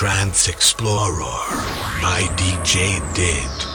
[0.00, 1.44] Trance Explorer
[2.00, 3.69] by DJ Did.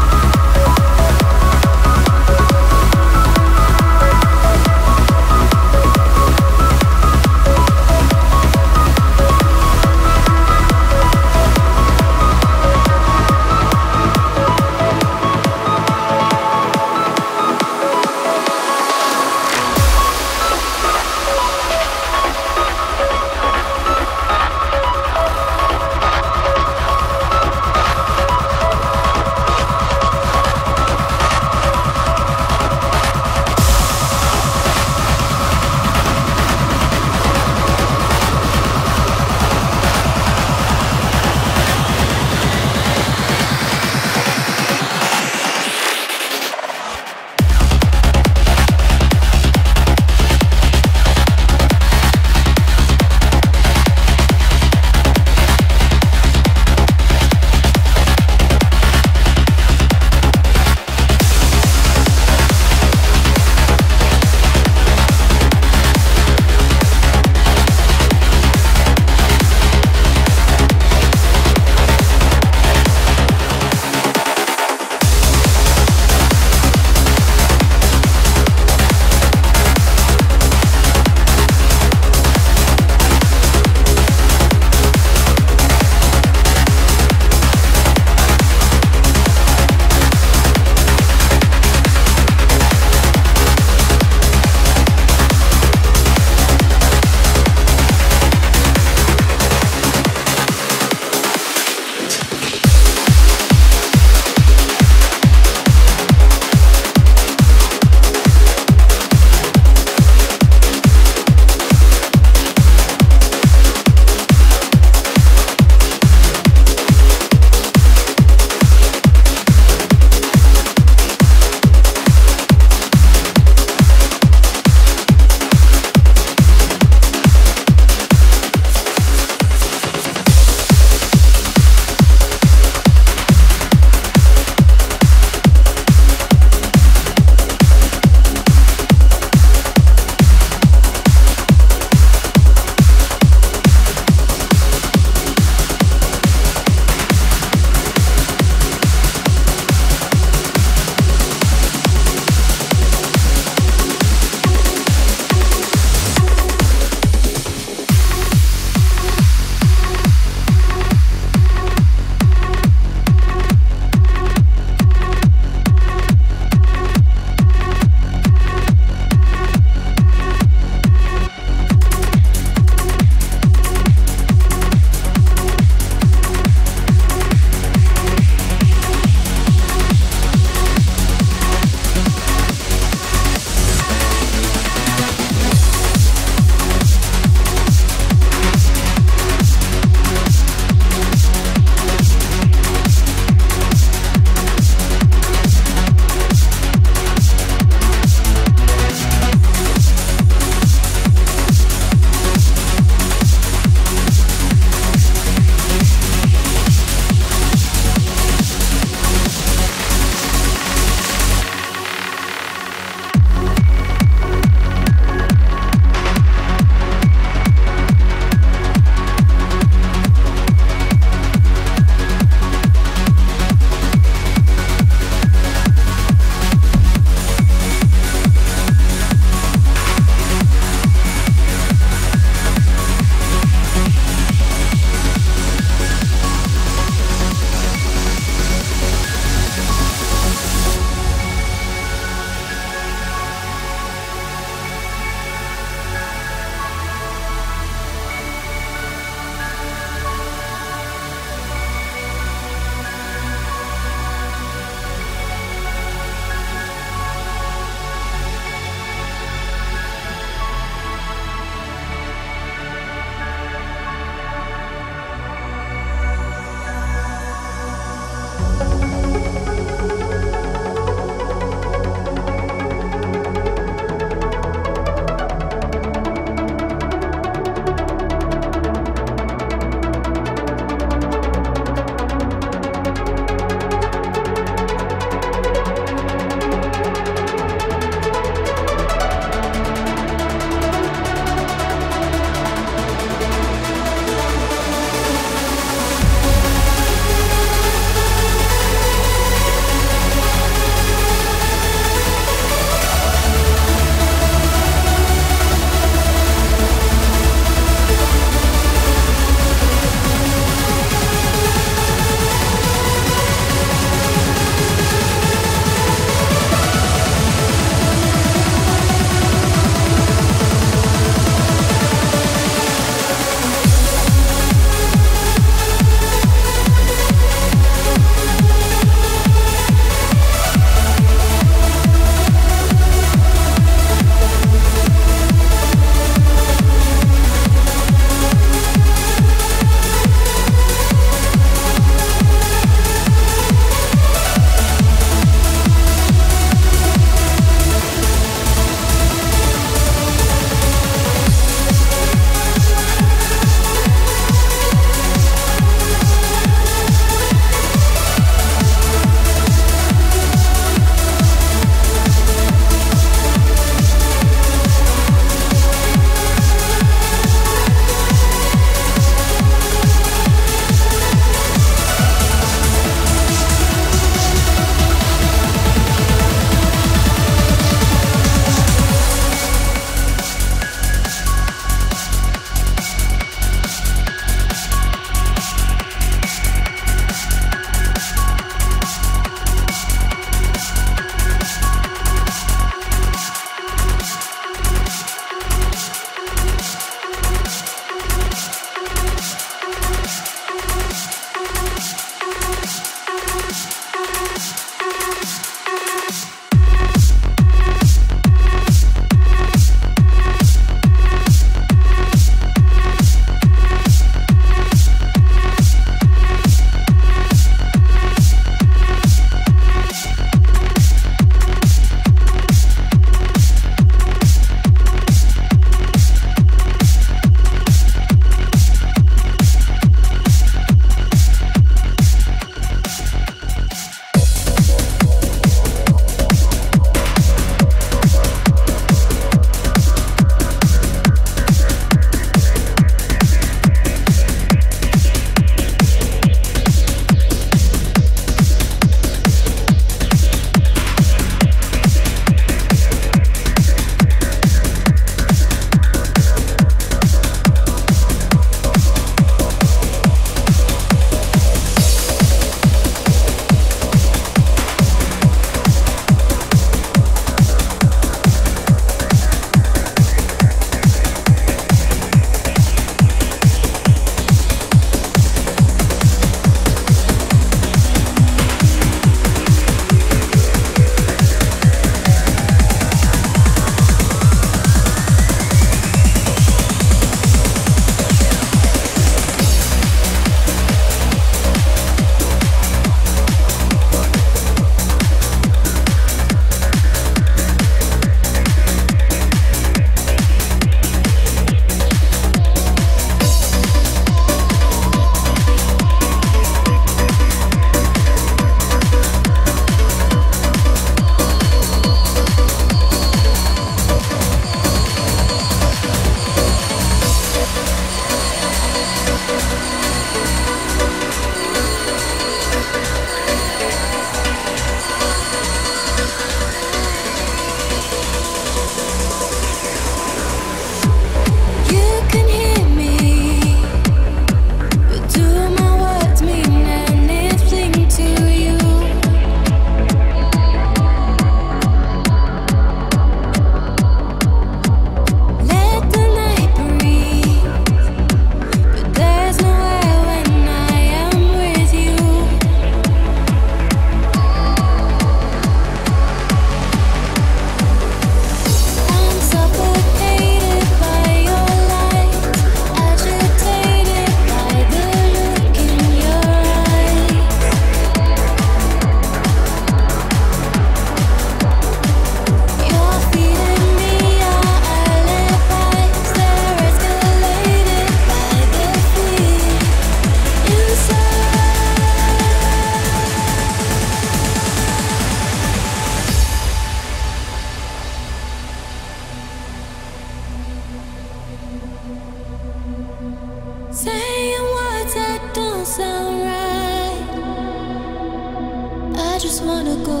[599.28, 600.00] just wanna go.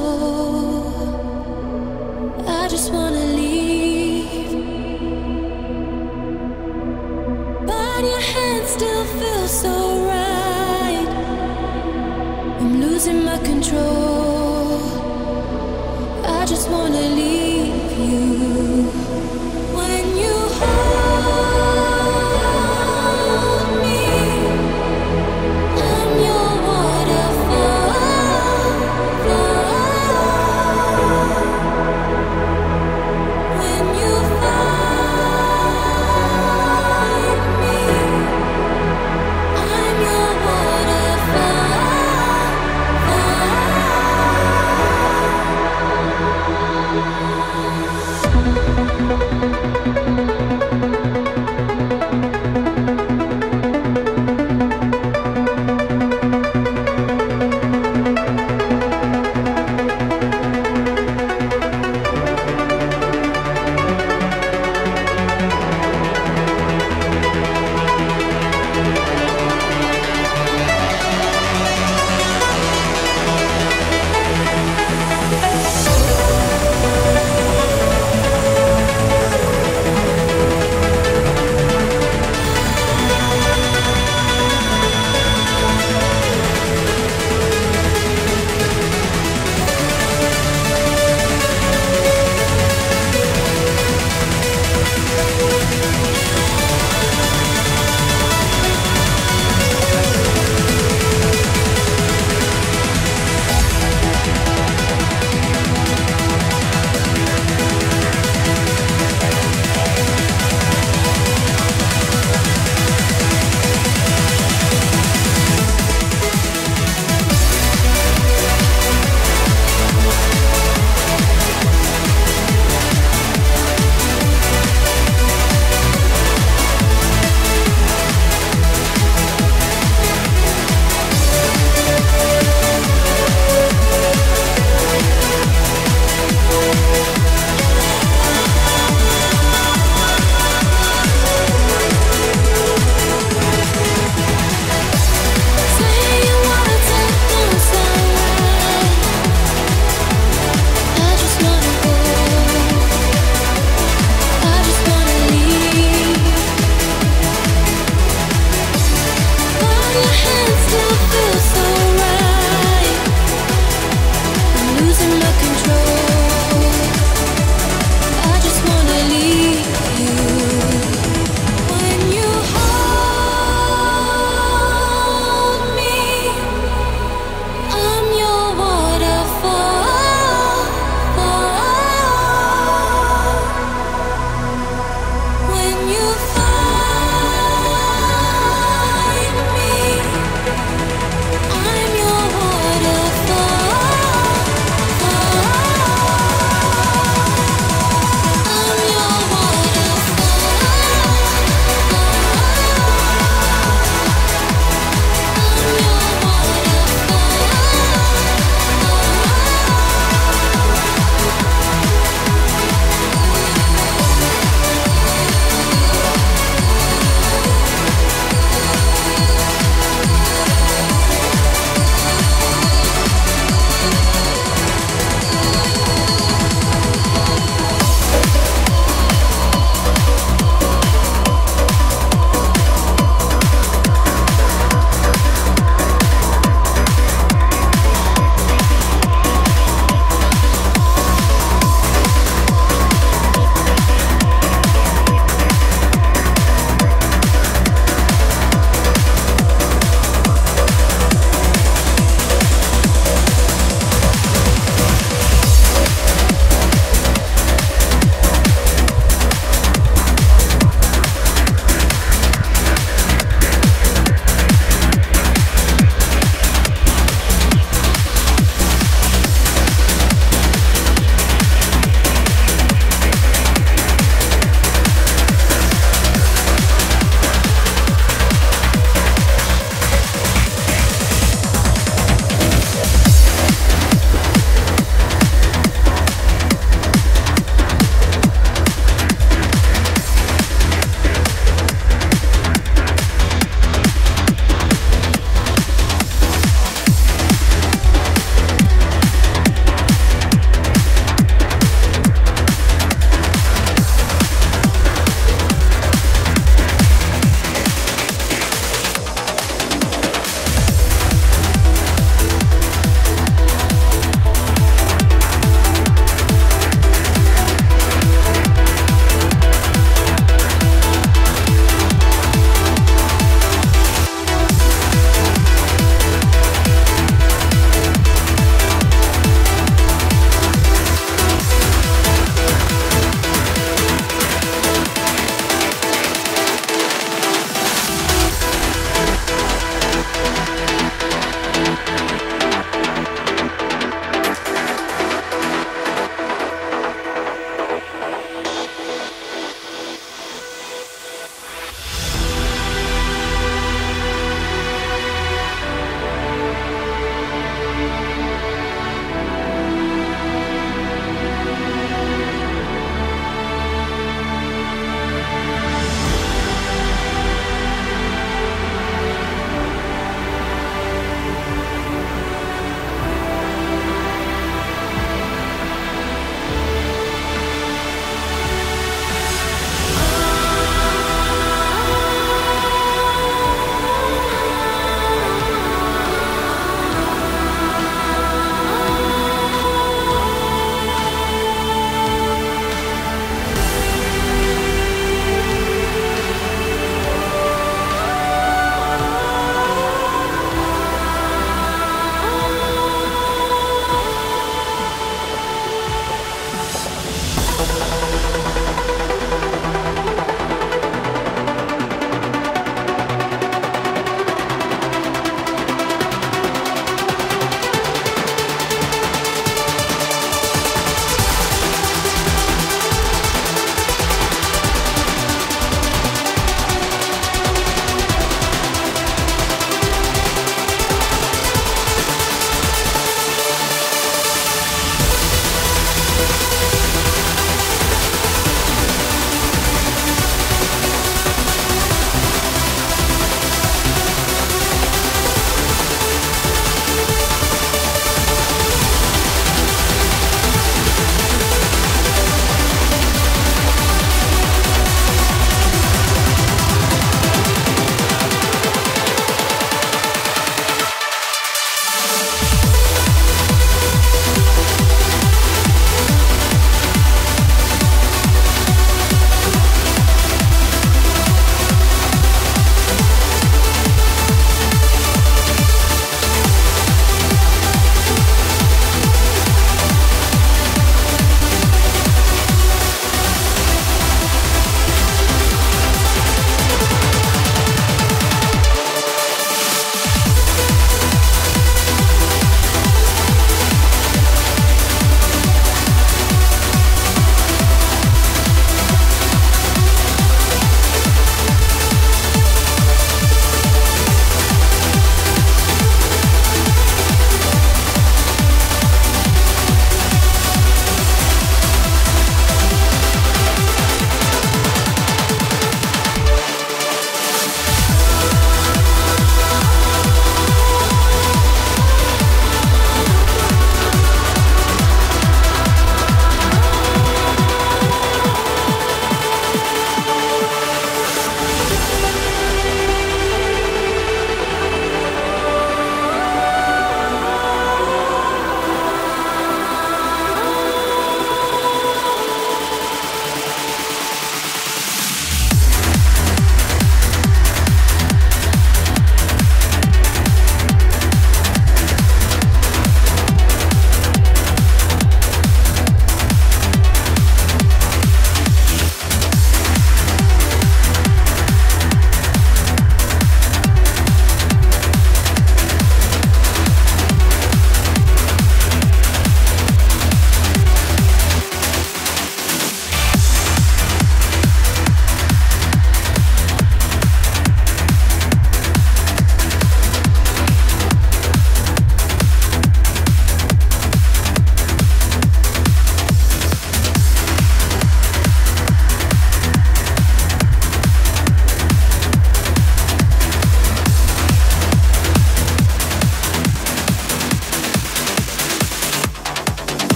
[2.46, 4.52] I just wanna leave.
[7.66, 9.74] But your hand still feels so
[10.12, 11.08] right.
[12.58, 14.80] I'm losing my control.
[16.24, 19.37] I just wanna leave you.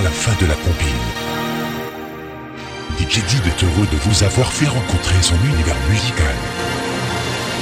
[0.00, 0.88] La fin de la compile.
[2.98, 6.34] DJ Did est heureux de vous avoir fait rencontrer son univers musical.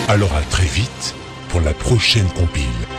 [0.08, 1.14] Alors à très vite
[1.48, 2.89] pour la prochaine compile.